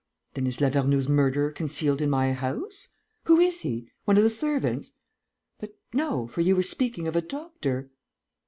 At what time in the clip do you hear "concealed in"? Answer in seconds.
1.51-2.09